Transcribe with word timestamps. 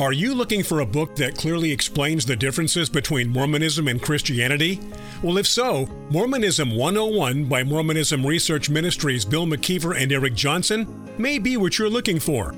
Are 0.00 0.14
you 0.14 0.34
looking 0.34 0.62
for 0.62 0.80
a 0.80 0.86
book 0.86 1.14
that 1.16 1.36
clearly 1.36 1.70
explains 1.70 2.24
the 2.24 2.34
differences 2.34 2.88
between 2.88 3.28
Mormonism 3.28 3.86
and 3.86 4.00
Christianity? 4.00 4.80
Well, 5.22 5.36
if 5.36 5.46
so, 5.46 5.84
Mormonism 6.08 6.74
101 6.74 7.44
by 7.44 7.62
Mormonism 7.64 8.26
Research 8.26 8.70
Ministries 8.70 9.26
Bill 9.26 9.44
McKeever 9.44 10.00
and 10.00 10.10
Eric 10.10 10.32
Johnson 10.32 10.88
may 11.18 11.38
be 11.38 11.58
what 11.58 11.78
you're 11.78 11.90
looking 11.90 12.18
for. 12.18 12.54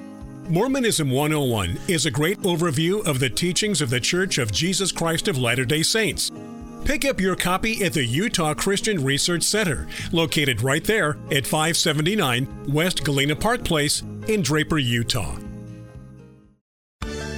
Mormonism 0.49 1.11
101 1.11 1.81
is 1.89 2.07
a 2.07 2.13
great 2.13 2.39
overview 2.43 3.05
of 3.09 3.19
the 3.19 3.29
teachings 3.31 3.83
of 3.83 3.91
the 3.91 3.99
Church 3.99 4.39
of 4.39 4.53
Jesus 4.53 4.93
Christ 4.93 5.27
of 5.27 5.37
Latter 5.37 5.65
day 5.65 5.83
Saints. 5.83 6.31
Pick 6.85 7.05
up 7.05 7.21
your 7.21 7.35
copy 7.35 7.83
at 7.83 7.93
the 7.93 8.05
Utah 8.05 8.55
Christian 8.55 9.05
Research 9.05 9.43
Center, 9.43 9.89
located 10.13 10.63
right 10.63 10.85
there 10.85 11.17
at 11.33 11.45
579 11.45 12.73
West 12.73 13.03
Galena 13.03 13.35
Park 13.35 13.65
Place 13.65 14.05
in 14.29 14.43
Draper, 14.43 14.79
Utah. 14.79 15.42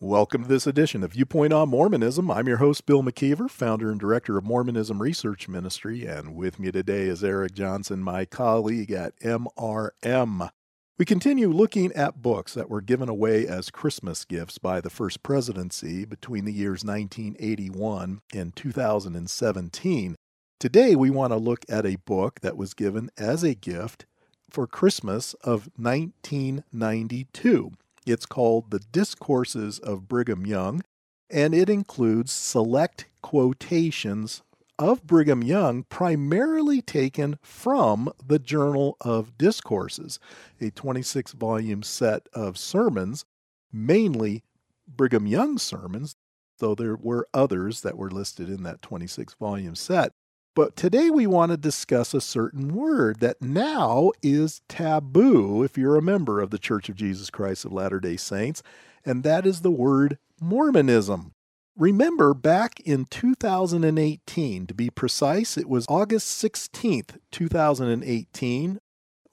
Welcome 0.00 0.44
to 0.44 0.48
this 0.48 0.68
edition 0.68 1.02
of 1.02 1.14
Viewpoint 1.14 1.52
on 1.52 1.70
Mormonism. 1.70 2.30
I'm 2.30 2.46
your 2.46 2.58
host, 2.58 2.86
Bill 2.86 3.02
McKeever, 3.02 3.50
founder 3.50 3.90
and 3.90 3.98
director 3.98 4.38
of 4.38 4.44
Mormonism 4.44 5.02
Research 5.02 5.48
Ministry, 5.48 6.06
and 6.06 6.36
with 6.36 6.60
me 6.60 6.70
today 6.70 7.06
is 7.06 7.24
Eric 7.24 7.54
Johnson, 7.54 8.00
my 8.00 8.24
colleague 8.24 8.92
at 8.92 9.18
MRM. 9.18 10.50
We 10.98 11.04
continue 11.04 11.50
looking 11.50 11.92
at 11.94 12.22
books 12.22 12.54
that 12.54 12.70
were 12.70 12.80
given 12.80 13.08
away 13.08 13.48
as 13.48 13.70
Christmas 13.70 14.24
gifts 14.24 14.58
by 14.58 14.80
the 14.80 14.88
First 14.88 15.24
Presidency 15.24 16.04
between 16.04 16.44
the 16.44 16.52
years 16.52 16.84
1981 16.84 18.20
and 18.32 18.54
2017. 18.54 20.14
Today, 20.60 20.94
we 20.94 21.10
want 21.10 21.32
to 21.32 21.38
look 21.38 21.64
at 21.68 21.84
a 21.84 21.96
book 21.96 22.38
that 22.42 22.56
was 22.56 22.72
given 22.72 23.10
as 23.18 23.42
a 23.42 23.56
gift 23.56 24.06
for 24.48 24.68
Christmas 24.68 25.34
of 25.42 25.68
1992. 25.76 27.72
It's 28.08 28.24
called 28.24 28.70
The 28.70 28.78
Discourses 28.78 29.78
of 29.78 30.08
Brigham 30.08 30.46
Young, 30.46 30.82
and 31.28 31.54
it 31.54 31.68
includes 31.68 32.32
select 32.32 33.04
quotations 33.20 34.42
of 34.78 35.06
Brigham 35.06 35.42
Young, 35.42 35.82
primarily 35.82 36.80
taken 36.80 37.38
from 37.42 38.10
the 38.26 38.38
Journal 38.38 38.96
of 39.02 39.36
Discourses, 39.36 40.18
a 40.58 40.70
26 40.70 41.32
volume 41.32 41.82
set 41.82 42.28
of 42.32 42.56
sermons, 42.56 43.26
mainly 43.70 44.42
Brigham 44.86 45.26
Young 45.26 45.58
sermons, 45.58 46.16
though 46.60 46.74
there 46.74 46.96
were 46.96 47.28
others 47.34 47.82
that 47.82 47.98
were 47.98 48.10
listed 48.10 48.48
in 48.48 48.62
that 48.62 48.80
26 48.80 49.34
volume 49.34 49.74
set. 49.74 50.12
But 50.58 50.74
today 50.74 51.08
we 51.08 51.28
want 51.28 51.52
to 51.52 51.56
discuss 51.56 52.12
a 52.12 52.20
certain 52.20 52.74
word 52.74 53.20
that 53.20 53.40
now 53.40 54.10
is 54.24 54.60
taboo 54.68 55.62
if 55.62 55.78
you're 55.78 55.94
a 55.94 56.02
member 56.02 56.40
of 56.40 56.50
the 56.50 56.58
Church 56.58 56.88
of 56.88 56.96
Jesus 56.96 57.30
Christ 57.30 57.64
of 57.64 57.72
Latter 57.72 58.00
day 58.00 58.16
Saints, 58.16 58.60
and 59.04 59.22
that 59.22 59.46
is 59.46 59.60
the 59.60 59.70
word 59.70 60.18
Mormonism. 60.40 61.30
Remember, 61.76 62.34
back 62.34 62.80
in 62.80 63.04
2018, 63.04 64.66
to 64.66 64.74
be 64.74 64.90
precise, 64.90 65.56
it 65.56 65.68
was 65.68 65.86
August 65.88 66.42
16th, 66.42 67.18
2018, 67.30 68.80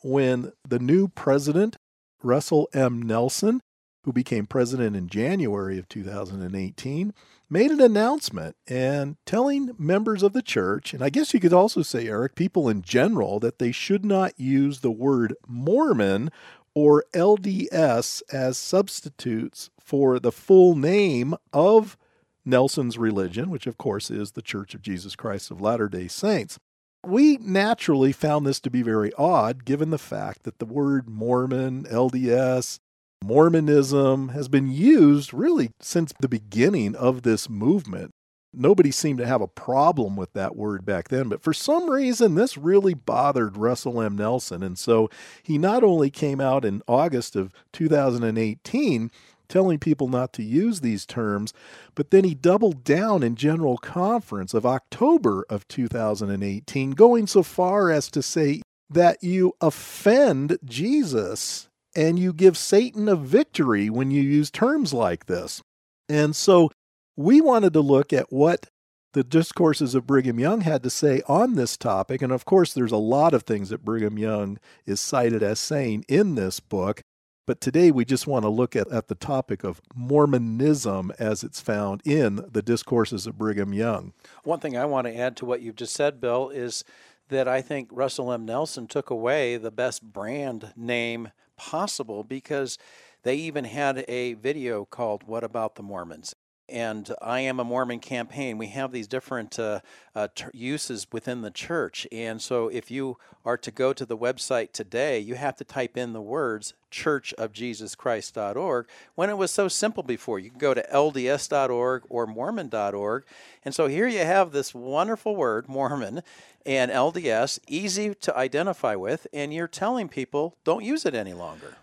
when 0.03 0.51
the 0.63 0.77
new 0.77 1.07
president, 1.07 1.75
Russell 2.21 2.69
M. 2.71 3.01
Nelson, 3.01 3.61
who 4.05 4.13
became 4.13 4.45
president 4.45 4.95
in 4.95 5.09
January 5.09 5.79
of 5.79 5.89
2018, 5.89 7.11
made 7.49 7.71
an 7.71 7.81
announcement 7.81 8.55
and 8.67 9.17
telling 9.25 9.71
members 9.79 10.21
of 10.21 10.31
the 10.31 10.43
church, 10.43 10.93
and 10.93 11.03
I 11.03 11.09
guess 11.09 11.33
you 11.33 11.39
could 11.39 11.53
also 11.53 11.81
say, 11.81 12.07
Eric, 12.07 12.35
people 12.35 12.69
in 12.69 12.83
general, 12.83 13.39
that 13.39 13.57
they 13.57 13.71
should 13.71 14.05
not 14.05 14.39
use 14.39 14.79
the 14.79 14.91
word 14.91 15.35
Mormon 15.47 16.29
or 16.75 17.03
LDS 17.15 18.21
as 18.31 18.59
substitutes 18.59 19.71
for 19.79 20.19
the 20.19 20.31
full 20.31 20.75
name 20.75 21.33
of 21.51 21.97
Nelson's 22.45 22.99
religion, 22.99 23.49
which 23.49 23.65
of 23.65 23.79
course 23.79 24.11
is 24.11 24.33
the 24.33 24.43
Church 24.43 24.75
of 24.75 24.83
Jesus 24.83 25.15
Christ 25.15 25.49
of 25.49 25.59
Latter 25.59 25.89
day 25.89 26.07
Saints. 26.07 26.59
We 27.03 27.37
naturally 27.37 28.11
found 28.11 28.45
this 28.45 28.59
to 28.61 28.69
be 28.69 28.83
very 28.83 29.11
odd 29.13 29.65
given 29.65 29.89
the 29.89 29.97
fact 29.97 30.43
that 30.43 30.59
the 30.59 30.65
word 30.65 31.09
Mormon, 31.09 31.85
LDS, 31.85 32.79
Mormonism 33.25 34.29
has 34.29 34.47
been 34.47 34.71
used 34.71 35.33
really 35.33 35.71
since 35.79 36.13
the 36.19 36.27
beginning 36.27 36.95
of 36.95 37.23
this 37.23 37.49
movement. 37.49 38.11
Nobody 38.53 38.91
seemed 38.91 39.17
to 39.17 39.25
have 39.25 39.41
a 39.41 39.47
problem 39.47 40.15
with 40.15 40.31
that 40.33 40.55
word 40.55 40.85
back 40.85 41.09
then, 41.09 41.27
but 41.27 41.41
for 41.41 41.51
some 41.51 41.89
reason, 41.89 42.35
this 42.35 42.55
really 42.55 42.93
bothered 42.93 43.57
Russell 43.57 43.99
M. 43.99 44.15
Nelson. 44.15 44.61
And 44.61 44.77
so 44.77 45.09
he 45.41 45.57
not 45.57 45.83
only 45.83 46.11
came 46.11 46.39
out 46.39 46.63
in 46.63 46.83
August 46.87 47.35
of 47.35 47.51
2018 47.73 49.09
telling 49.49 49.79
people 49.79 50.07
not 50.07 50.31
to 50.33 50.43
use 50.43 50.81
these 50.81 51.05
terms, 51.05 51.51
but 51.95 52.11
then 52.11 52.25
he 52.25 52.35
doubled 52.35 52.83
down 52.83 53.23
in 53.23 53.35
General 53.35 53.77
Conference 53.77 54.53
of 54.53 54.67
October 54.67 55.45
of 55.49 55.67
2018, 55.67 56.91
going 56.91 57.25
so 57.25 57.41
far 57.41 57.89
as 57.89 58.11
to 58.11 58.21
say 58.21 58.61
that 58.87 59.23
you 59.23 59.53
offend 59.61 60.59
Jesus 60.63 61.69
and 61.95 62.19
you 62.19 62.33
give 62.33 62.57
Satan 62.57 63.07
a 63.07 63.15
victory 63.15 63.89
when 63.89 64.11
you 64.11 64.21
use 64.21 64.51
terms 64.51 64.93
like 64.93 65.25
this. 65.25 65.61
And 66.09 66.35
so 66.35 66.71
we 67.15 67.41
wanted 67.41 67.73
to 67.73 67.81
look 67.81 68.11
at 68.11 68.31
what 68.31 68.67
the 69.13 69.23
discourses 69.23 69.95
of 69.95 70.05
Brigham 70.05 70.39
Young 70.39 70.61
had 70.61 70.83
to 70.83 70.89
say 70.89 71.21
on 71.27 71.55
this 71.55 71.77
topic. 71.77 72.21
And 72.21 72.33
of 72.33 72.43
course, 72.43 72.73
there's 72.73 72.91
a 72.91 72.97
lot 72.97 73.33
of 73.33 73.43
things 73.43 73.69
that 73.69 73.85
Brigham 73.85 74.19
Young 74.19 74.59
is 74.85 74.99
cited 74.99 75.41
as 75.41 75.59
saying 75.59 76.03
in 76.09 76.35
this 76.35 76.59
book. 76.59 77.01
But 77.47 77.61
today 77.61 77.91
we 77.91 78.03
just 78.03 78.27
want 78.27 78.43
to 78.43 78.49
look 78.49 78.75
at, 78.75 78.91
at 78.91 79.07
the 79.07 79.15
topic 79.15 79.63
of 79.63 79.79
Mormonism 79.95 81.13
as 81.17 81.43
it's 81.43 81.61
found 81.61 82.01
in 82.03 82.41
the 82.51 82.63
discourses 82.63 83.25
of 83.25 83.37
Brigham 83.37 83.71
Young. 83.71 84.13
One 84.43 84.59
thing 84.59 84.75
I 84.75 84.85
want 84.85 85.07
to 85.07 85.15
add 85.15 85.37
to 85.37 85.45
what 85.45 85.61
you've 85.61 85.75
just 85.75 85.93
said, 85.93 86.19
Bill, 86.19 86.49
is 86.49 86.83
that 87.29 87.47
I 87.47 87.61
think 87.61 87.89
Russell 87.91 88.33
M. 88.33 88.45
Nelson 88.45 88.87
took 88.87 89.09
away 89.09 89.57
the 89.57 89.71
best 89.71 90.03
brand 90.03 90.73
name 90.75 91.29
possible 91.57 92.23
because 92.23 92.77
they 93.23 93.35
even 93.35 93.65
had 93.65 94.05
a 94.07 94.33
video 94.33 94.85
called 94.85 95.23
What 95.23 95.43
About 95.43 95.75
the 95.75 95.83
Mormons? 95.83 96.35
and 96.67 97.13
I 97.21 97.41
Am 97.41 97.59
a 97.59 97.63
Mormon 97.63 97.99
campaign. 97.99 98.57
We 98.57 98.67
have 98.67 98.91
these 98.91 99.07
different 99.07 99.59
uh, 99.59 99.81
uh, 100.15 100.29
t- 100.33 100.45
uses 100.53 101.05
within 101.11 101.41
the 101.41 101.51
church. 101.51 102.07
And 102.11 102.41
so 102.41 102.69
if 102.69 102.89
you 102.89 103.17
are 103.43 103.57
to 103.57 103.69
go 103.71 103.93
to 103.93 104.05
the 104.05 104.17
website 104.17 104.71
today, 104.71 105.19
you 105.19 105.35
have 105.35 105.55
to 105.57 105.63
type 105.63 105.95
in 105.97 106.13
the 106.13 106.21
words 106.21 106.73
churchofjesuschrist.org 106.91 108.87
when 109.15 109.29
it 109.29 109.37
was 109.37 109.51
so 109.51 109.67
simple 109.67 110.01
before. 110.01 110.39
You 110.39 110.49
can 110.49 110.57
go 110.59 110.73
to 110.73 110.81
lds.org 110.91 112.03
or 112.09 112.25
mormon.org. 112.25 113.25
And 113.63 113.75
so 113.75 113.87
here 113.87 114.07
you 114.07 114.19
have 114.19 114.51
this 114.51 114.73
wonderful 114.73 115.35
word, 115.35 115.67
Mormon, 115.69 116.23
and 116.65 116.91
LDS, 116.91 117.59
easy 117.67 118.15
to 118.15 118.35
identify 118.35 118.95
with, 118.95 119.27
and 119.33 119.53
you're 119.53 119.67
telling 119.67 120.07
people 120.09 120.57
don't 120.63 120.83
use 120.83 121.05
it 121.05 121.13
any 121.13 121.33
longer. 121.33 121.75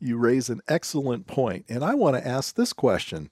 You 0.00 0.16
raise 0.16 0.48
an 0.48 0.60
excellent 0.66 1.26
point, 1.26 1.66
and 1.68 1.84
I 1.84 1.94
want 1.94 2.16
to 2.16 2.26
ask 2.26 2.54
this 2.54 2.72
question 2.72 3.30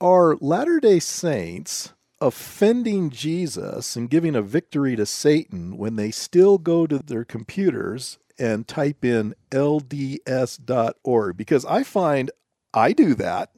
Are 0.00 0.36
Latter 0.40 0.80
day 0.80 0.98
Saints 0.98 1.92
offending 2.20 3.10
Jesus 3.10 3.96
and 3.96 4.08
giving 4.08 4.36
a 4.36 4.42
victory 4.42 4.94
to 4.96 5.06
Satan 5.06 5.76
when 5.76 5.96
they 5.96 6.10
still 6.10 6.58
go 6.58 6.86
to 6.86 6.98
their 6.98 7.24
computers 7.24 8.18
and 8.38 8.68
type 8.68 9.04
in 9.04 9.34
lds.org? 9.50 11.36
Because 11.36 11.64
I 11.64 11.82
find 11.82 12.30
I 12.74 12.92
do 12.92 13.14
that. 13.14 13.50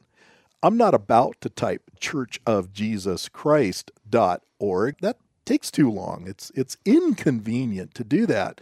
I'm 0.62 0.76
not 0.76 0.94
about 0.94 1.41
to 1.43 1.50
type 1.50 1.82
Church 2.00 2.41
of 2.47 2.73
Jesus 2.73 3.29
churchofjesuschrist.org. 3.29 4.97
That 5.00 5.19
takes 5.44 5.70
too 5.70 5.91
long. 5.91 6.25
It's 6.26 6.50
it's 6.55 6.76
inconvenient 6.85 7.94
to 7.94 8.05
do 8.05 8.26
that. 8.26 8.61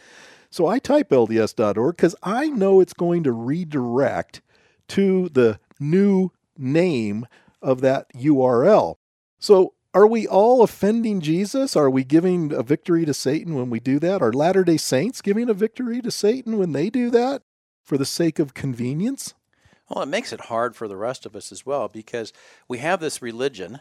So 0.51 0.67
I 0.67 0.79
type 0.79 1.11
lds.org 1.11 1.97
because 1.97 2.15
I 2.23 2.49
know 2.49 2.81
it's 2.81 2.93
going 2.93 3.23
to 3.25 3.33
redirect 3.33 4.43
to 4.89 5.29
the 5.31 5.59
new 5.81 6.31
name 6.59 7.27
of 7.63 7.81
that 7.81 8.13
URL. 8.15 8.97
So 9.39 9.75
are 9.95 10.07
we 10.07 10.27
all 10.27 10.63
offending 10.63 11.21
Jesus? 11.21 11.77
Are 11.77 11.91
we 11.91 12.05
giving 12.05 12.53
a 12.53 12.63
victory 12.63 13.05
to 13.05 13.15
Satan 13.15 13.55
when 13.55 13.71
we 13.71 13.81
do 13.81 13.99
that? 14.01 14.23
Are 14.23 14.33
Latter 14.33 14.65
day 14.65 14.77
Saints 14.77 15.23
giving 15.23 15.49
a 15.49 15.55
victory 15.55 16.01
to 16.03 16.11
Satan 16.11 16.59
when 16.59 16.73
they 16.73 16.91
do 16.91 17.11
that 17.11 17.43
for 17.83 17.97
the 17.97 18.07
sake 18.07 18.39
of 18.39 18.55
convenience? 18.55 19.35
Well, 19.89 20.03
it 20.03 20.09
makes 20.09 20.33
it 20.33 20.43
hard 20.43 20.75
for 20.77 20.89
the 20.89 20.97
rest 20.97 21.27
of 21.27 21.37
us 21.37 21.53
as 21.53 21.67
well 21.67 21.89
because 21.89 22.33
we 22.69 22.79
have 22.79 23.01
this 23.01 23.21
religion 23.21 23.81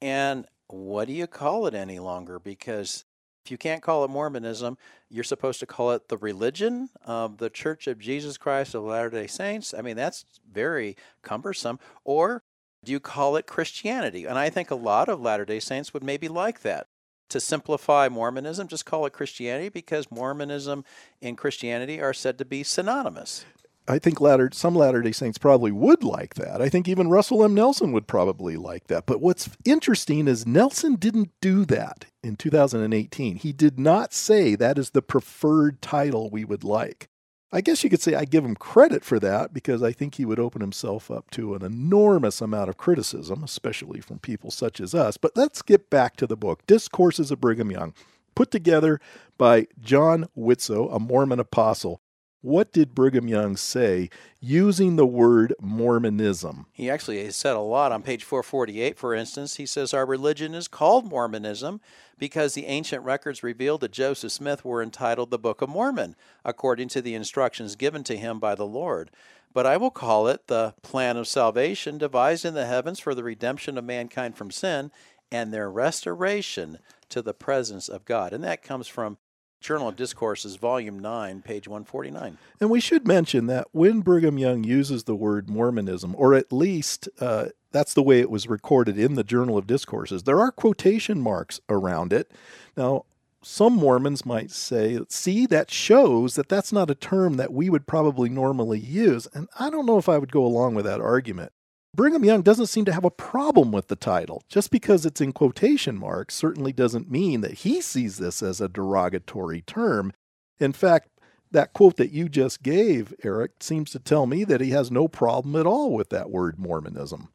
And 0.00 0.46
what 0.68 1.06
do 1.06 1.12
you 1.12 1.26
call 1.26 1.66
it 1.66 1.74
any 1.74 1.98
longer? 1.98 2.38
Because 2.38 3.04
if 3.44 3.50
you 3.50 3.58
can't 3.58 3.82
call 3.82 4.04
it 4.04 4.10
Mormonism, 4.10 4.76
you're 5.08 5.24
supposed 5.24 5.60
to 5.60 5.66
call 5.66 5.92
it 5.92 6.08
the 6.08 6.18
religion 6.18 6.90
of 7.04 7.38
the 7.38 7.48
Church 7.48 7.86
of 7.86 7.98
Jesus 7.98 8.36
Christ 8.36 8.74
of 8.74 8.84
Latter 8.84 9.10
day 9.10 9.26
Saints. 9.26 9.72
I 9.72 9.80
mean, 9.80 9.96
that's 9.96 10.26
very 10.50 10.96
cumbersome. 11.22 11.78
Or 12.04 12.42
do 12.84 12.92
you 12.92 13.00
call 13.00 13.36
it 13.36 13.46
Christianity? 13.46 14.26
And 14.26 14.38
I 14.38 14.50
think 14.50 14.70
a 14.70 14.76
lot 14.76 15.08
of 15.08 15.20
Latter 15.20 15.44
day 15.44 15.60
Saints 15.60 15.94
would 15.94 16.04
maybe 16.04 16.28
like 16.28 16.60
that. 16.60 16.86
To 17.30 17.40
simplify 17.40 18.08
Mormonism, 18.08 18.68
just 18.68 18.86
call 18.86 19.04
it 19.04 19.12
Christianity 19.12 19.68
because 19.68 20.10
Mormonism 20.10 20.84
and 21.20 21.36
Christianity 21.36 22.00
are 22.00 22.14
said 22.14 22.38
to 22.38 22.44
be 22.46 22.62
synonymous. 22.62 23.44
I 23.88 23.98
think 23.98 24.20
latter 24.20 24.50
some 24.52 24.74
Latter 24.74 25.00
Day 25.00 25.12
Saints 25.12 25.38
probably 25.38 25.72
would 25.72 26.04
like 26.04 26.34
that. 26.34 26.60
I 26.60 26.68
think 26.68 26.86
even 26.86 27.08
Russell 27.08 27.42
M. 27.42 27.54
Nelson 27.54 27.92
would 27.92 28.06
probably 28.06 28.56
like 28.56 28.88
that. 28.88 29.06
But 29.06 29.22
what's 29.22 29.48
interesting 29.64 30.28
is 30.28 30.46
Nelson 30.46 30.96
didn't 30.96 31.30
do 31.40 31.64
that 31.64 32.04
in 32.22 32.36
2018. 32.36 33.36
He 33.36 33.52
did 33.52 33.80
not 33.80 34.12
say 34.12 34.54
that 34.54 34.78
is 34.78 34.90
the 34.90 35.00
preferred 35.00 35.80
title 35.80 36.28
we 36.28 36.44
would 36.44 36.64
like. 36.64 37.08
I 37.50 37.62
guess 37.62 37.82
you 37.82 37.88
could 37.88 38.02
say 38.02 38.14
I 38.14 38.26
give 38.26 38.44
him 38.44 38.56
credit 38.56 39.04
for 39.04 39.18
that 39.20 39.54
because 39.54 39.82
I 39.82 39.92
think 39.92 40.16
he 40.16 40.26
would 40.26 40.38
open 40.38 40.60
himself 40.60 41.10
up 41.10 41.30
to 41.30 41.54
an 41.54 41.64
enormous 41.64 42.42
amount 42.42 42.68
of 42.68 42.76
criticism, 42.76 43.42
especially 43.42 44.00
from 44.00 44.18
people 44.18 44.50
such 44.50 44.80
as 44.82 44.94
us. 44.94 45.16
But 45.16 45.34
let's 45.34 45.62
get 45.62 45.88
back 45.88 46.16
to 46.16 46.26
the 46.26 46.36
book 46.36 46.66
Discourses 46.66 47.30
of 47.30 47.40
Brigham 47.40 47.70
Young, 47.70 47.94
put 48.34 48.50
together 48.50 49.00
by 49.38 49.66
John 49.80 50.26
Widtsoe, 50.36 50.94
a 50.94 50.98
Mormon 50.98 51.40
apostle. 51.40 52.02
What 52.40 52.72
did 52.72 52.94
Brigham 52.94 53.26
Young 53.26 53.56
say 53.56 54.10
using 54.38 54.94
the 54.94 55.06
word 55.06 55.52
Mormonism? 55.60 56.66
He 56.72 56.88
actually 56.88 57.28
said 57.32 57.56
a 57.56 57.60
lot 57.60 57.90
on 57.90 58.04
page 58.04 58.22
448, 58.22 58.96
for 58.96 59.12
instance. 59.12 59.56
He 59.56 59.66
says, 59.66 59.92
Our 59.92 60.06
religion 60.06 60.54
is 60.54 60.68
called 60.68 61.04
Mormonism 61.04 61.80
because 62.16 62.54
the 62.54 62.66
ancient 62.66 63.02
records 63.02 63.42
revealed 63.42 63.80
that 63.80 63.90
Joseph 63.90 64.30
Smith 64.30 64.64
were 64.64 64.80
entitled 64.80 65.30
the 65.30 65.38
Book 65.38 65.62
of 65.62 65.68
Mormon, 65.68 66.14
according 66.44 66.88
to 66.90 67.02
the 67.02 67.16
instructions 67.16 67.74
given 67.74 68.04
to 68.04 68.16
him 68.16 68.38
by 68.38 68.54
the 68.54 68.66
Lord. 68.66 69.10
But 69.52 69.66
I 69.66 69.76
will 69.76 69.90
call 69.90 70.28
it 70.28 70.46
the 70.46 70.74
plan 70.82 71.16
of 71.16 71.26
salvation 71.26 71.98
devised 71.98 72.44
in 72.44 72.54
the 72.54 72.66
heavens 72.66 73.00
for 73.00 73.16
the 73.16 73.24
redemption 73.24 73.76
of 73.76 73.84
mankind 73.84 74.36
from 74.36 74.52
sin 74.52 74.92
and 75.32 75.52
their 75.52 75.68
restoration 75.68 76.78
to 77.08 77.20
the 77.20 77.34
presence 77.34 77.88
of 77.88 78.04
God. 78.04 78.32
And 78.32 78.44
that 78.44 78.62
comes 78.62 78.86
from 78.86 79.18
Journal 79.60 79.88
of 79.88 79.96
Discourses, 79.96 80.56
Volume 80.56 80.98
9, 80.98 81.42
page 81.42 81.66
149. 81.66 82.38
And 82.60 82.70
we 82.70 82.80
should 82.80 83.06
mention 83.06 83.46
that 83.46 83.66
when 83.72 84.00
Brigham 84.00 84.38
Young 84.38 84.62
uses 84.64 85.04
the 85.04 85.16
word 85.16 85.50
Mormonism, 85.50 86.14
or 86.16 86.34
at 86.34 86.52
least 86.52 87.08
uh, 87.20 87.46
that's 87.72 87.94
the 87.94 88.02
way 88.02 88.20
it 88.20 88.30
was 88.30 88.48
recorded 88.48 88.98
in 88.98 89.14
the 89.14 89.24
Journal 89.24 89.58
of 89.58 89.66
Discourses, 89.66 90.22
there 90.22 90.40
are 90.40 90.52
quotation 90.52 91.20
marks 91.20 91.60
around 91.68 92.12
it. 92.12 92.30
Now, 92.76 93.04
some 93.42 93.74
Mormons 93.74 94.26
might 94.26 94.50
say, 94.50 94.98
see, 95.08 95.46
that 95.46 95.70
shows 95.70 96.34
that 96.34 96.48
that's 96.48 96.72
not 96.72 96.90
a 96.90 96.94
term 96.94 97.34
that 97.34 97.52
we 97.52 97.70
would 97.70 97.86
probably 97.86 98.28
normally 98.28 98.80
use. 98.80 99.26
And 99.32 99.48
I 99.58 99.70
don't 99.70 99.86
know 99.86 99.98
if 99.98 100.08
I 100.08 100.18
would 100.18 100.32
go 100.32 100.44
along 100.44 100.74
with 100.74 100.84
that 100.84 101.00
argument. 101.00 101.52
Brigham 101.98 102.24
Young 102.24 102.42
doesn't 102.42 102.68
seem 102.68 102.84
to 102.84 102.92
have 102.92 103.04
a 103.04 103.10
problem 103.10 103.72
with 103.72 103.88
the 103.88 103.96
title. 103.96 104.44
Just 104.48 104.70
because 104.70 105.04
it's 105.04 105.20
in 105.20 105.32
quotation 105.32 105.98
marks 105.98 106.36
certainly 106.36 106.72
doesn't 106.72 107.10
mean 107.10 107.40
that 107.40 107.54
he 107.54 107.80
sees 107.80 108.18
this 108.18 108.40
as 108.40 108.60
a 108.60 108.68
derogatory 108.68 109.62
term. 109.62 110.12
In 110.60 110.72
fact, 110.72 111.08
that 111.50 111.72
quote 111.72 111.96
that 111.96 112.12
you 112.12 112.28
just 112.28 112.62
gave, 112.62 113.12
Eric, 113.24 113.54
seems 113.58 113.90
to 113.90 113.98
tell 113.98 114.26
me 114.26 114.44
that 114.44 114.60
he 114.60 114.70
has 114.70 114.92
no 114.92 115.08
problem 115.08 115.56
at 115.56 115.66
all 115.66 115.92
with 115.92 116.10
that 116.10 116.30
word 116.30 116.56
Mormonism. 116.56 117.30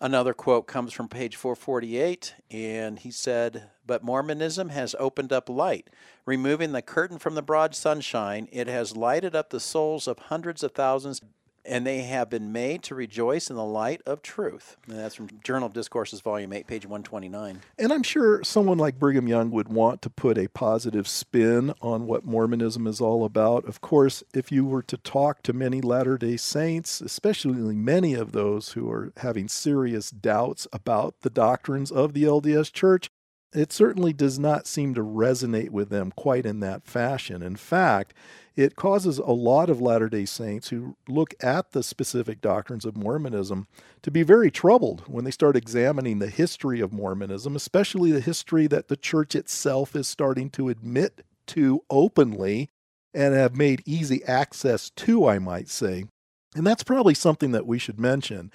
Another 0.00 0.34
quote 0.34 0.68
comes 0.68 0.92
from 0.92 1.08
page 1.08 1.34
448, 1.34 2.36
and 2.48 3.00
he 3.00 3.10
said, 3.10 3.70
But 3.84 4.04
Mormonism 4.04 4.68
has 4.68 4.94
opened 5.00 5.32
up 5.32 5.48
light. 5.48 5.90
Removing 6.24 6.70
the 6.70 6.80
curtain 6.80 7.18
from 7.18 7.34
the 7.34 7.42
broad 7.42 7.74
sunshine, 7.74 8.46
it 8.52 8.68
has 8.68 8.96
lighted 8.96 9.34
up 9.34 9.50
the 9.50 9.58
souls 9.58 10.06
of 10.06 10.18
hundreds 10.20 10.62
of 10.62 10.70
thousands 10.70 11.22
and 11.66 11.86
they 11.86 12.02
have 12.02 12.30
been 12.30 12.52
made 12.52 12.82
to 12.84 12.94
rejoice 12.94 13.50
in 13.50 13.56
the 13.56 13.64
light 13.64 14.00
of 14.06 14.22
truth. 14.22 14.76
And 14.86 14.98
that's 14.98 15.14
from 15.14 15.28
Journal 15.42 15.66
of 15.66 15.74
Discourses, 15.74 16.20
Volume 16.20 16.52
8, 16.52 16.66
page 16.66 16.86
129. 16.86 17.60
And 17.78 17.92
I'm 17.92 18.02
sure 18.02 18.42
someone 18.44 18.78
like 18.78 18.98
Brigham 18.98 19.28
Young 19.28 19.50
would 19.50 19.68
want 19.68 20.02
to 20.02 20.10
put 20.10 20.38
a 20.38 20.48
positive 20.48 21.08
spin 21.08 21.74
on 21.82 22.06
what 22.06 22.24
Mormonism 22.24 22.86
is 22.86 23.00
all 23.00 23.24
about. 23.24 23.66
Of 23.66 23.80
course, 23.80 24.22
if 24.32 24.52
you 24.52 24.64
were 24.64 24.82
to 24.82 24.96
talk 24.96 25.42
to 25.42 25.52
many 25.52 25.80
Latter 25.80 26.16
day 26.16 26.36
Saints, 26.36 27.00
especially 27.00 27.74
many 27.74 28.14
of 28.14 28.32
those 28.32 28.70
who 28.70 28.90
are 28.90 29.12
having 29.18 29.48
serious 29.48 30.10
doubts 30.10 30.66
about 30.72 31.20
the 31.22 31.30
doctrines 31.30 31.90
of 31.90 32.12
the 32.12 32.24
LDS 32.24 32.72
Church, 32.72 33.10
it 33.52 33.72
certainly 33.72 34.12
does 34.12 34.38
not 34.38 34.66
seem 34.66 34.94
to 34.94 35.02
resonate 35.02 35.70
with 35.70 35.88
them 35.88 36.12
quite 36.14 36.44
in 36.44 36.60
that 36.60 36.84
fashion. 36.84 37.42
In 37.42 37.56
fact, 37.56 38.12
it 38.56 38.74
causes 38.74 39.18
a 39.18 39.32
lot 39.32 39.68
of 39.68 39.80
Latter 39.80 40.08
day 40.08 40.24
Saints 40.24 40.70
who 40.70 40.96
look 41.08 41.34
at 41.40 41.72
the 41.72 41.82
specific 41.82 42.40
doctrines 42.40 42.86
of 42.86 42.96
Mormonism 42.96 43.68
to 44.02 44.10
be 44.10 44.22
very 44.22 44.50
troubled 44.50 45.02
when 45.06 45.24
they 45.24 45.30
start 45.30 45.56
examining 45.56 46.18
the 46.18 46.30
history 46.30 46.80
of 46.80 46.92
Mormonism, 46.92 47.54
especially 47.54 48.10
the 48.12 48.20
history 48.20 48.66
that 48.66 48.88
the 48.88 48.96
church 48.96 49.34
itself 49.34 49.94
is 49.94 50.08
starting 50.08 50.48
to 50.50 50.70
admit 50.70 51.22
to 51.48 51.82
openly 51.90 52.70
and 53.12 53.34
have 53.34 53.56
made 53.56 53.82
easy 53.84 54.24
access 54.24 54.90
to, 54.90 55.28
I 55.28 55.38
might 55.38 55.68
say. 55.68 56.06
And 56.56 56.66
that's 56.66 56.82
probably 56.82 57.12
something 57.12 57.52
that 57.52 57.66
we 57.66 57.78
should 57.78 58.00
mention. 58.00 58.50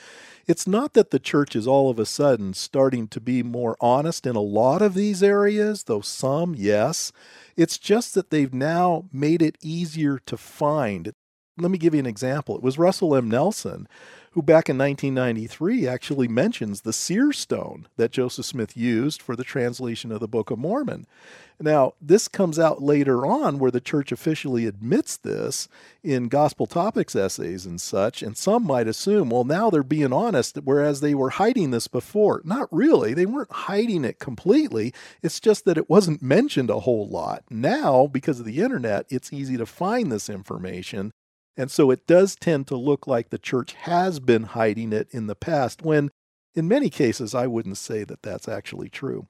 It's 0.48 0.66
not 0.66 0.94
that 0.94 1.12
the 1.12 1.20
church 1.20 1.56
is 1.56 1.68
all 1.68 1.92
of 1.92 2.00
a 2.00 2.06
sudden 2.06 2.56
starting 2.56 3.08
to 3.10 3.22
be 3.22 3.44
more 3.44 3.78
honest 3.80 4.26
in 4.26 4.36
a 4.36 4.42
lot 4.42 4.82
of 4.82 4.96
these 4.96 5.22
areas, 5.22 5.84
though 5.84 6.02
some, 6.02 6.56
yes. 6.58 7.12
It's 7.56 7.78
just 7.78 8.16
that 8.16 8.32
they've 8.32 8.54
now 8.54 9.06
made 9.14 9.44
it 9.44 9.56
easier 9.62 10.18
to 10.26 10.36
find. 10.36 11.14
Let 11.60 11.70
me 11.70 11.78
give 11.78 11.94
you 11.94 12.00
an 12.00 12.08
example. 12.08 12.56
It 12.56 12.64
was 12.64 12.80
Russell 12.80 13.16
M. 13.16 13.30
Nelson 13.30 13.88
who 14.32 14.42
back 14.42 14.70
in 14.70 14.78
1993 14.78 15.86
actually 15.88 16.28
mentions 16.28 16.82
the 16.82 16.94
seer 16.94 17.34
stone 17.34 17.88
that 17.98 18.12
Joseph 18.12 18.46
Smith 18.46 18.78
used 18.78 19.22
for 19.22 19.36
the 19.36 19.44
translation 19.44 20.12
of 20.12 20.22
the 20.22 20.28
Book 20.28 20.50
of 20.50 20.58
Mormon. 20.58 21.06
Now, 21.60 21.94
this 22.02 22.28
comes 22.28 22.58
out 22.58 22.82
later 22.82 23.26
on 23.26 23.60
where 23.60 23.70
the 23.70 23.82
church 23.82 24.12
officially 24.12 24.66
admits 24.66 25.18
this 25.18 25.68
in 26.02 26.28
gospel 26.30 26.66
topics 26.66 27.16
essays 27.16 27.66
and 27.66 27.80
such, 27.80 28.24
and 28.24 28.36
some 28.36 28.66
might 28.66 28.88
assume, 28.88 29.30
well, 29.30 29.44
now 29.44 29.70
they're 29.70 29.84
being 29.84 30.14
honest, 30.14 30.58
whereas 30.64 31.02
they 31.02 31.14
were 31.14 31.32
hiding 31.32 31.72
this 31.72 31.88
before. 31.88 32.42
Not 32.44 32.68
really. 32.72 33.14
They 33.14 33.28
weren't 33.28 33.52
hiding 33.52 34.06
it 34.06 34.18
completely. 34.18 34.94
It's 35.22 35.40
just 35.40 35.66
that 35.66 35.78
it 35.78 35.90
wasn't 35.90 36.24
mentioned 36.24 36.70
a 36.70 36.80
whole 36.80 37.08
lot. 37.08 37.44
Now, 37.50 38.08
because 38.08 38.40
of 38.40 38.46
the 38.46 38.62
internet, 38.62 39.06
it's 39.10 39.34
easy 39.34 39.58
to 39.58 39.66
find 39.66 40.12
this 40.12 40.30
information 40.30 41.12
and 41.58 41.70
so 41.70 41.92
it 41.92 42.08
does 42.08 42.36
tend 42.36 42.68
to 42.68 42.76
look 42.76 43.08
like 43.08 43.30
the 43.30 43.38
church 43.38 43.74
has 43.74 44.20
been 44.20 44.44
hiding 44.44 44.94
it 44.94 45.08
in 45.12 45.28
the 45.28 45.36
past, 45.36 45.82
when 45.82 46.12
in 46.56 46.68
many 46.68 46.90
cases 46.90 47.34
I 47.36 47.48
wouldn't 47.48 47.78
say 47.78 48.04
that 48.04 48.24
that's 48.24 48.48
actually 48.48 48.90
true. 48.90 49.28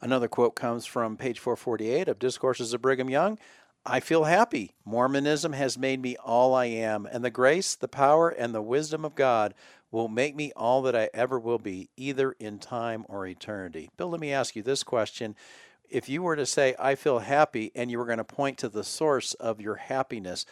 Another 0.00 0.28
quote 0.28 0.56
comes 0.56 0.84
from 0.84 1.16
page 1.16 1.38
448 1.38 2.08
of 2.08 2.18
Discourses 2.18 2.74
of 2.74 2.82
Brigham 2.82 3.08
Young. 3.08 3.38
I 3.86 4.00
feel 4.00 4.24
happy. 4.24 4.74
Mormonism 4.84 5.52
has 5.52 5.76
made 5.76 6.00
me 6.00 6.16
all 6.16 6.54
I 6.54 6.66
am, 6.66 7.06
and 7.06 7.24
the 7.24 7.30
grace, 7.30 7.74
the 7.74 7.88
power, 7.88 8.28
and 8.28 8.54
the 8.54 8.62
wisdom 8.62 9.04
of 9.04 9.14
God 9.14 9.54
will 9.90 10.08
make 10.08 10.34
me 10.34 10.52
all 10.56 10.82
that 10.82 10.96
I 10.96 11.10
ever 11.12 11.38
will 11.38 11.58
be, 11.58 11.90
either 11.96 12.32
in 12.32 12.58
time 12.58 13.04
or 13.08 13.26
eternity. 13.26 13.90
Bill, 13.96 14.08
let 14.08 14.20
me 14.20 14.32
ask 14.32 14.56
you 14.56 14.62
this 14.62 14.82
question. 14.82 15.36
If 15.90 16.08
you 16.08 16.22
were 16.22 16.36
to 16.36 16.46
say, 16.46 16.74
I 16.78 16.94
feel 16.94 17.18
happy, 17.18 17.70
and 17.74 17.90
you 17.90 17.98
were 17.98 18.06
going 18.06 18.18
to 18.18 18.24
point 18.24 18.58
to 18.58 18.68
the 18.68 18.84
source 18.84 19.34
of 19.34 19.60
your 19.60 19.74
happiness, 19.74 20.46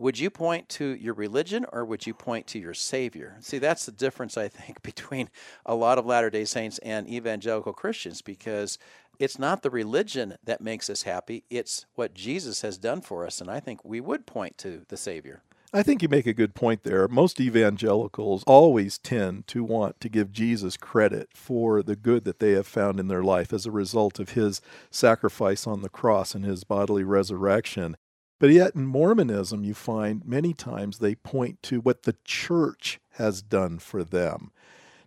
would 0.00 0.18
you 0.18 0.30
point 0.30 0.68
to 0.70 0.94
your 0.94 1.12
religion 1.12 1.66
or 1.72 1.84
would 1.84 2.06
you 2.06 2.14
point 2.14 2.46
to 2.48 2.58
your 2.58 2.72
Savior? 2.72 3.36
See, 3.40 3.58
that's 3.58 3.84
the 3.84 3.92
difference, 3.92 4.38
I 4.38 4.48
think, 4.48 4.82
between 4.82 5.28
a 5.66 5.74
lot 5.74 5.98
of 5.98 6.06
Latter 6.06 6.30
day 6.30 6.46
Saints 6.46 6.78
and 6.78 7.08
evangelical 7.08 7.74
Christians 7.74 8.22
because 8.22 8.78
it's 9.18 9.38
not 9.38 9.62
the 9.62 9.70
religion 9.70 10.36
that 10.42 10.62
makes 10.62 10.88
us 10.88 11.02
happy, 11.02 11.44
it's 11.50 11.84
what 11.94 12.14
Jesus 12.14 12.62
has 12.62 12.78
done 12.78 13.02
for 13.02 13.26
us. 13.26 13.42
And 13.42 13.50
I 13.50 13.60
think 13.60 13.84
we 13.84 14.00
would 14.00 14.26
point 14.26 14.56
to 14.58 14.86
the 14.88 14.96
Savior. 14.96 15.42
I 15.72 15.82
think 15.82 16.02
you 16.02 16.08
make 16.08 16.26
a 16.26 16.32
good 16.32 16.54
point 16.54 16.82
there. 16.82 17.06
Most 17.06 17.38
evangelicals 17.38 18.42
always 18.44 18.98
tend 18.98 19.46
to 19.48 19.62
want 19.62 20.00
to 20.00 20.08
give 20.08 20.32
Jesus 20.32 20.76
credit 20.76 21.28
for 21.34 21.82
the 21.82 21.94
good 21.94 22.24
that 22.24 22.40
they 22.40 22.52
have 22.52 22.66
found 22.66 22.98
in 22.98 23.06
their 23.06 23.22
life 23.22 23.52
as 23.52 23.66
a 23.66 23.70
result 23.70 24.18
of 24.18 24.30
his 24.30 24.62
sacrifice 24.90 25.66
on 25.66 25.82
the 25.82 25.90
cross 25.90 26.34
and 26.34 26.44
his 26.44 26.64
bodily 26.64 27.04
resurrection. 27.04 27.96
But 28.40 28.50
yet 28.50 28.74
in 28.74 28.86
Mormonism, 28.86 29.62
you 29.62 29.74
find 29.74 30.26
many 30.26 30.54
times 30.54 30.98
they 30.98 31.14
point 31.14 31.62
to 31.64 31.80
what 31.80 32.02
the 32.02 32.16
church 32.24 32.98
has 33.12 33.42
done 33.42 33.78
for 33.78 34.02
them. 34.02 34.50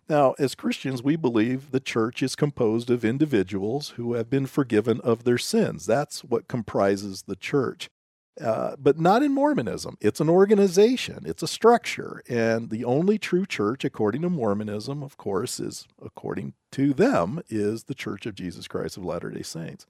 Now, 0.08 0.34
as 0.38 0.54
Christians, 0.54 1.02
we 1.02 1.16
believe 1.16 1.70
the 1.70 1.80
church 1.80 2.22
is 2.22 2.36
composed 2.36 2.90
of 2.90 3.04
individuals 3.04 3.90
who 3.90 4.14
have 4.14 4.30
been 4.30 4.46
forgiven 4.46 5.00
of 5.00 5.24
their 5.24 5.38
sins. 5.38 5.84
That's 5.84 6.22
what 6.22 6.46
comprises 6.46 7.22
the 7.22 7.36
church. 7.36 7.90
Uh, 8.40 8.74
but 8.78 8.98
not 8.98 9.22
in 9.22 9.32
Mormonism. 9.32 9.96
It's 10.00 10.20
an 10.20 10.28
organization, 10.28 11.22
it's 11.24 11.42
a 11.42 11.48
structure. 11.48 12.20
And 12.28 12.68
the 12.68 12.84
only 12.84 13.16
true 13.16 13.46
church, 13.46 13.84
according 13.84 14.22
to 14.22 14.30
Mormonism, 14.30 15.02
of 15.02 15.16
course, 15.16 15.60
is 15.60 15.86
according 16.04 16.54
to 16.72 16.92
them, 16.92 17.42
is 17.48 17.84
the 17.84 17.94
Church 17.94 18.26
of 18.26 18.34
Jesus 18.34 18.66
Christ 18.66 18.96
of 18.96 19.04
Latter 19.04 19.30
day 19.30 19.42
Saints. 19.42 19.86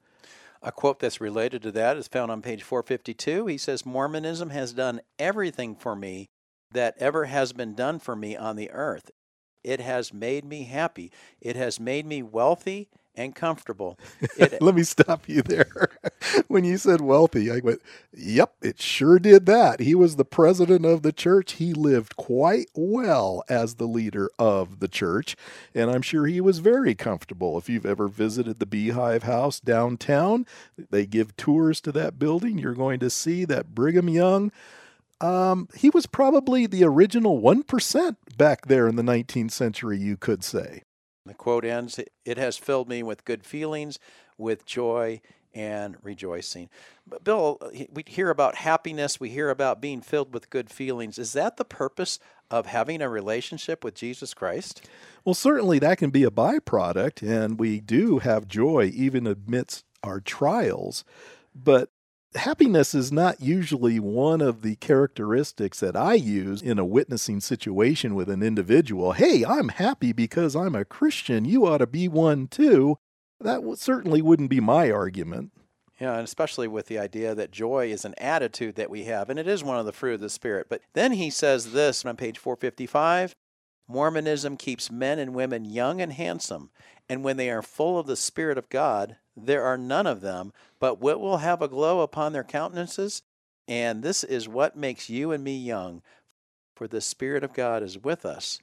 A 0.64 0.72
quote 0.72 0.98
that's 0.98 1.20
related 1.20 1.60
to 1.62 1.72
that 1.72 1.98
is 1.98 2.08
found 2.08 2.32
on 2.32 2.40
page 2.40 2.62
452. 2.62 3.46
He 3.46 3.58
says, 3.58 3.84
Mormonism 3.84 4.48
has 4.48 4.72
done 4.72 5.02
everything 5.18 5.76
for 5.76 5.94
me 5.94 6.30
that 6.72 6.94
ever 6.98 7.26
has 7.26 7.52
been 7.52 7.74
done 7.74 7.98
for 7.98 8.16
me 8.16 8.34
on 8.34 8.56
the 8.56 8.70
earth. 8.70 9.10
It 9.62 9.80
has 9.80 10.12
made 10.12 10.44
me 10.44 10.64
happy. 10.64 11.12
It 11.38 11.54
has 11.54 11.78
made 11.78 12.06
me 12.06 12.22
wealthy 12.22 12.88
and 13.16 13.34
comfortable. 13.34 13.98
It, 14.36 14.60
Let 14.60 14.74
me 14.74 14.82
stop 14.82 15.28
you 15.28 15.42
there. 15.42 15.90
when 16.48 16.64
you 16.64 16.76
said 16.76 17.00
wealthy, 17.00 17.50
I 17.50 17.60
went, 17.60 17.80
yep, 18.12 18.54
it 18.62 18.80
sure 18.80 19.18
did 19.18 19.46
that. 19.46 19.80
He 19.80 19.94
was 19.94 20.16
the 20.16 20.24
president 20.24 20.84
of 20.84 21.02
the 21.02 21.12
church. 21.12 21.52
He 21.52 21.72
lived 21.72 22.16
quite 22.16 22.68
well 22.74 23.44
as 23.48 23.76
the 23.76 23.86
leader 23.86 24.30
of 24.38 24.80
the 24.80 24.88
church, 24.88 25.36
and 25.74 25.90
I'm 25.90 26.02
sure 26.02 26.26
he 26.26 26.40
was 26.40 26.58
very 26.58 26.94
comfortable. 26.94 27.58
If 27.58 27.68
you've 27.68 27.86
ever 27.86 28.08
visited 28.08 28.58
the 28.58 28.66
Beehive 28.66 29.22
House 29.24 29.60
downtown, 29.60 30.46
they 30.90 31.06
give 31.06 31.36
tours 31.36 31.80
to 31.82 31.92
that 31.92 32.18
building. 32.18 32.58
You're 32.58 32.74
going 32.74 33.00
to 33.00 33.10
see 33.10 33.44
that 33.44 33.74
Brigham 33.74 34.08
Young. 34.08 34.50
Um, 35.20 35.68
he 35.76 35.90
was 35.90 36.06
probably 36.06 36.66
the 36.66 36.84
original 36.84 37.40
1% 37.40 38.16
back 38.36 38.66
there 38.66 38.88
in 38.88 38.96
the 38.96 39.02
19th 39.02 39.52
century, 39.52 39.98
you 39.98 40.16
could 40.16 40.42
say. 40.44 40.82
The 41.26 41.34
quote 41.34 41.64
ends 41.64 41.98
It 42.24 42.36
has 42.36 42.58
filled 42.58 42.88
me 42.88 43.02
with 43.02 43.24
good 43.24 43.44
feelings, 43.44 43.98
with 44.36 44.66
joy 44.66 45.22
and 45.54 45.96
rejoicing. 46.02 46.68
But 47.06 47.24
Bill, 47.24 47.58
we 47.92 48.02
hear 48.06 48.28
about 48.28 48.56
happiness, 48.56 49.20
we 49.20 49.30
hear 49.30 49.48
about 49.50 49.80
being 49.80 50.00
filled 50.00 50.34
with 50.34 50.50
good 50.50 50.68
feelings. 50.68 51.18
Is 51.18 51.32
that 51.32 51.56
the 51.56 51.64
purpose 51.64 52.18
of 52.50 52.66
having 52.66 53.00
a 53.00 53.08
relationship 53.08 53.84
with 53.84 53.94
Jesus 53.94 54.34
Christ? 54.34 54.86
Well, 55.24 55.34
certainly 55.34 55.78
that 55.78 55.98
can 55.98 56.10
be 56.10 56.24
a 56.24 56.30
byproduct, 56.30 57.22
and 57.22 57.58
we 57.58 57.80
do 57.80 58.18
have 58.18 58.46
joy 58.46 58.90
even 58.94 59.26
amidst 59.26 59.86
our 60.02 60.20
trials. 60.20 61.04
But 61.54 61.90
happiness 62.36 62.94
is 62.94 63.12
not 63.12 63.40
usually 63.40 63.98
one 64.00 64.40
of 64.40 64.62
the 64.62 64.76
characteristics 64.76 65.80
that 65.80 65.96
I 65.96 66.14
use 66.14 66.62
in 66.62 66.78
a 66.78 66.84
witnessing 66.84 67.40
situation 67.40 68.14
with 68.14 68.28
an 68.28 68.42
individual. 68.42 69.12
Hey, 69.12 69.44
I'm 69.44 69.68
happy 69.68 70.12
because 70.12 70.56
I'm 70.56 70.74
a 70.74 70.84
Christian. 70.84 71.44
You 71.44 71.66
ought 71.66 71.78
to 71.78 71.86
be 71.86 72.08
one 72.08 72.48
too. 72.48 72.98
That 73.40 73.62
certainly 73.78 74.22
wouldn't 74.22 74.50
be 74.50 74.60
my 74.60 74.90
argument. 74.90 75.52
Yeah, 76.00 76.14
and 76.14 76.24
especially 76.24 76.66
with 76.66 76.86
the 76.86 76.98
idea 76.98 77.34
that 77.34 77.52
joy 77.52 77.90
is 77.90 78.04
an 78.04 78.14
attitude 78.18 78.74
that 78.76 78.90
we 78.90 79.04
have, 79.04 79.30
and 79.30 79.38
it 79.38 79.46
is 79.46 79.62
one 79.62 79.78
of 79.78 79.86
the 79.86 79.92
fruit 79.92 80.14
of 80.14 80.20
the 80.20 80.28
Spirit. 80.28 80.66
But 80.68 80.80
then 80.92 81.12
he 81.12 81.30
says 81.30 81.72
this 81.72 82.04
on 82.04 82.16
page 82.16 82.38
455 82.38 83.34
Mormonism 83.86 84.56
keeps 84.56 84.90
men 84.90 85.18
and 85.18 85.34
women 85.34 85.64
young 85.64 86.00
and 86.00 86.12
handsome, 86.12 86.70
and 87.08 87.22
when 87.22 87.36
they 87.36 87.50
are 87.50 87.62
full 87.62 87.98
of 87.98 88.06
the 88.06 88.16
Spirit 88.16 88.58
of 88.58 88.70
God, 88.70 89.16
there 89.36 89.64
are 89.64 89.78
none 89.78 90.06
of 90.06 90.20
them, 90.20 90.52
but 90.78 91.00
what 91.00 91.20
will 91.20 91.38
have 91.38 91.62
a 91.62 91.68
glow 91.68 92.00
upon 92.00 92.32
their 92.32 92.44
countenances? 92.44 93.22
And 93.66 94.02
this 94.02 94.22
is 94.24 94.48
what 94.48 94.76
makes 94.76 95.08
you 95.08 95.32
and 95.32 95.42
me 95.42 95.56
young, 95.56 96.02
for 96.76 96.86
the 96.86 97.00
Spirit 97.00 97.42
of 97.42 97.54
God 97.54 97.82
is 97.82 97.98
with 97.98 98.26
us 98.26 98.60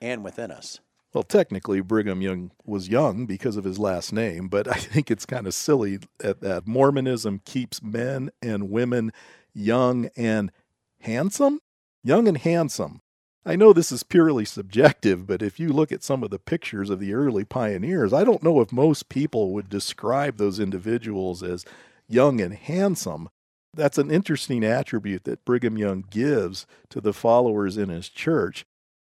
and 0.00 0.24
within 0.24 0.50
us. 0.50 0.80
Well, 1.12 1.24
technically, 1.24 1.80
Brigham 1.80 2.22
Young 2.22 2.52
was 2.64 2.88
young 2.88 3.26
because 3.26 3.56
of 3.56 3.64
his 3.64 3.80
last 3.80 4.12
name, 4.12 4.46
but 4.46 4.68
I 4.68 4.74
think 4.74 5.10
it's 5.10 5.26
kind 5.26 5.48
of 5.48 5.54
silly 5.54 5.98
that 6.18 6.62
Mormonism 6.66 7.40
keeps 7.44 7.82
men 7.82 8.30
and 8.40 8.70
women 8.70 9.12
young 9.52 10.08
and 10.16 10.52
handsome. 11.00 11.58
Young 12.04 12.28
and 12.28 12.38
handsome. 12.38 13.00
I 13.44 13.56
know 13.56 13.72
this 13.72 13.90
is 13.90 14.02
purely 14.02 14.44
subjective, 14.44 15.26
but 15.26 15.40
if 15.40 15.58
you 15.58 15.72
look 15.72 15.90
at 15.90 16.02
some 16.02 16.22
of 16.22 16.30
the 16.30 16.38
pictures 16.38 16.90
of 16.90 17.00
the 17.00 17.14
early 17.14 17.44
pioneers, 17.44 18.12
I 18.12 18.22
don't 18.22 18.42
know 18.42 18.60
if 18.60 18.70
most 18.70 19.08
people 19.08 19.52
would 19.52 19.70
describe 19.70 20.36
those 20.36 20.60
individuals 20.60 21.42
as 21.42 21.64
young 22.06 22.40
and 22.40 22.54
handsome. 22.54 23.30
That's 23.72 23.98
an 23.98 24.10
interesting 24.10 24.62
attribute 24.62 25.24
that 25.24 25.44
Brigham 25.44 25.78
Young 25.78 26.04
gives 26.10 26.66
to 26.90 27.00
the 27.00 27.14
followers 27.14 27.78
in 27.78 27.88
his 27.88 28.08
church. 28.08 28.66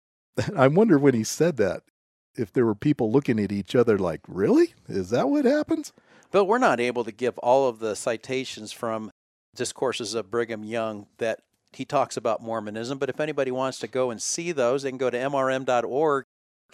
I 0.56 0.66
wonder 0.68 0.98
when 0.98 1.14
he 1.14 1.24
said 1.24 1.56
that, 1.56 1.82
if 2.36 2.52
there 2.52 2.66
were 2.66 2.74
people 2.74 3.10
looking 3.10 3.40
at 3.40 3.52
each 3.52 3.74
other 3.74 3.98
like, 3.98 4.20
really? 4.28 4.74
Is 4.88 5.10
that 5.10 5.28
what 5.28 5.44
happens? 5.44 5.92
But 6.30 6.44
we're 6.44 6.58
not 6.58 6.78
able 6.78 7.04
to 7.04 7.12
give 7.12 7.38
all 7.38 7.68
of 7.68 7.78
the 7.78 7.96
citations 7.96 8.70
from 8.70 9.10
discourses 9.54 10.14
of 10.14 10.30
Brigham 10.30 10.62
Young 10.62 11.06
that 11.18 11.40
he 11.72 11.84
talks 11.84 12.16
about 12.16 12.42
Mormonism. 12.42 12.98
But 12.98 13.10
if 13.10 13.20
anybody 13.20 13.50
wants 13.50 13.78
to 13.80 13.86
go 13.86 14.10
and 14.10 14.20
see 14.20 14.52
those, 14.52 14.82
they 14.82 14.90
can 14.90 14.98
go 14.98 15.10
to 15.10 15.18
mrm.org 15.18 16.24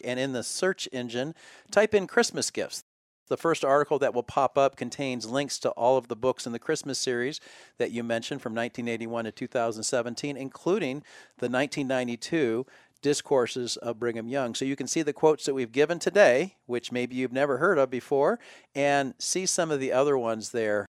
and 0.05 0.21
in 0.21 0.33
the 0.33 0.43
search 0.43 0.89
engine, 0.93 1.35
type 1.71 1.95
in 1.95 2.07
Christmas 2.07 2.51
gifts. 2.51 2.85
The 3.29 3.37
first 3.37 3.65
article 3.65 3.99
that 3.99 4.15
will 4.15 4.23
pop 4.23 4.57
up 4.57 4.77
contains 4.77 5.27
links 5.27 5.59
to 5.61 5.71
all 5.71 5.97
of 5.97 6.07
the 6.07 6.15
books 6.15 6.47
in 6.47 6.53
the 6.53 6.61
Christmas 6.61 6.99
series 6.99 7.41
that 7.79 7.91
you 7.91 8.05
mentioned 8.05 8.41
from 8.41 8.55
1981 8.55 9.25
to 9.25 9.33
2017, 9.33 10.37
including 10.37 11.03
the 11.39 11.49
1992 11.49 12.67
discourses 13.03 13.77
of 13.79 13.99
Brigham 13.99 14.29
Young. 14.29 14.55
So 14.55 14.65
you 14.65 14.77
can 14.77 14.87
see 14.87 15.03
the 15.03 15.13
quotes 15.13 15.45
that 15.45 15.55
we've 15.55 15.73
given 15.73 15.99
today, 15.99 16.55
which 16.67 16.93
maybe 16.93 17.17
you've 17.17 17.33
never 17.33 17.59
heard 17.59 17.79
of 17.79 17.91
before, 17.91 18.39
and 18.75 19.15
see 19.19 19.45
some 19.45 19.71
of 19.71 19.81
the 19.81 19.93
other 19.93 20.17
ones 20.17 20.53
there 20.53 20.86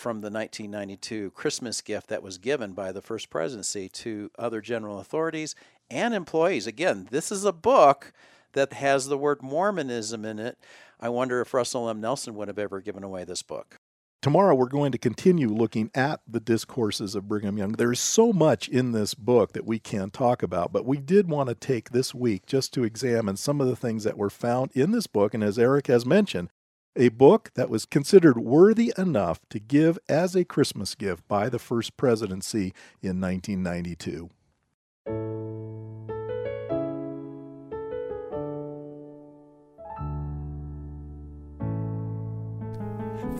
from 0.00 0.22
the 0.22 0.30
1992 0.30 1.30
Christmas 1.32 1.80
gift 1.82 2.08
that 2.08 2.22
was 2.22 2.38
given 2.38 2.72
by 2.72 2.90
the 2.90 3.02
First 3.02 3.30
Presidency 3.30 3.88
to 3.90 4.30
other 4.38 4.60
general 4.60 4.98
authorities 4.98 5.54
and 5.90 6.14
employees. 6.14 6.66
Again, 6.66 7.06
this 7.10 7.30
is 7.30 7.44
a 7.44 7.52
book 7.52 8.12
that 8.54 8.72
has 8.72 9.06
the 9.06 9.18
word 9.18 9.42
Mormonism 9.42 10.24
in 10.24 10.38
it. 10.38 10.58
I 10.98 11.08
wonder 11.10 11.40
if 11.40 11.54
Russell 11.54 11.88
M. 11.88 12.00
Nelson 12.00 12.34
would 12.34 12.48
have 12.48 12.58
ever 12.58 12.80
given 12.80 13.04
away 13.04 13.24
this 13.24 13.42
book. 13.42 13.76
Tomorrow, 14.22 14.54
we're 14.54 14.66
going 14.66 14.92
to 14.92 14.98
continue 14.98 15.48
looking 15.48 15.90
at 15.94 16.20
the 16.28 16.40
discourses 16.40 17.14
of 17.14 17.26
Brigham 17.26 17.56
Young. 17.56 17.72
There's 17.72 18.00
so 18.00 18.34
much 18.34 18.68
in 18.68 18.92
this 18.92 19.14
book 19.14 19.54
that 19.54 19.64
we 19.64 19.78
can 19.78 20.10
talk 20.10 20.42
about, 20.42 20.72
but 20.72 20.84
we 20.84 20.98
did 20.98 21.30
want 21.30 21.48
to 21.48 21.54
take 21.54 21.90
this 21.90 22.14
week 22.14 22.44
just 22.44 22.74
to 22.74 22.84
examine 22.84 23.38
some 23.38 23.62
of 23.62 23.66
the 23.66 23.76
things 23.76 24.04
that 24.04 24.18
were 24.18 24.28
found 24.28 24.72
in 24.74 24.90
this 24.90 25.06
book. 25.06 25.32
And 25.32 25.42
as 25.42 25.58
Eric 25.58 25.86
has 25.86 26.04
mentioned, 26.04 26.50
a 26.96 27.08
book 27.08 27.50
that 27.54 27.70
was 27.70 27.86
considered 27.86 28.38
worthy 28.38 28.92
enough 28.98 29.40
to 29.50 29.58
give 29.58 29.98
as 30.08 30.34
a 30.34 30.44
Christmas 30.44 30.94
gift 30.94 31.26
by 31.28 31.48
the 31.48 31.58
first 31.58 31.96
presidency 31.96 32.74
in 33.00 33.20
1992. 33.20 34.30